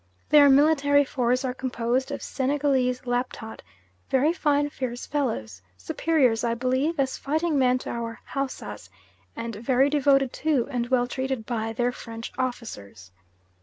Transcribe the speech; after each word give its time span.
Their 0.29 0.49
military 0.49 1.05
force 1.05 1.45
are 1.45 1.53
composed 1.53 2.09
of 2.09 2.23
Senegalese 2.23 3.01
Laptot, 3.05 3.61
very 4.09 4.33
fine, 4.33 4.71
fierce 4.71 5.05
fellows, 5.05 5.61
superior, 5.77 6.33
I 6.43 6.55
believe, 6.55 6.99
as 6.99 7.19
fighting 7.19 7.59
men 7.59 7.77
to 7.77 7.91
our 7.91 8.19
Hausas, 8.33 8.89
and 9.35 9.55
very 9.57 9.91
devoted 9.91 10.33
to, 10.33 10.67
and 10.71 10.87
well 10.89 11.05
treated 11.05 11.45
by, 11.45 11.71
their 11.73 11.91
French 11.91 12.31
officers. 12.39 13.11